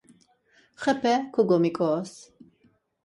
[0.83, 2.11] Xepe koǩomiǩores.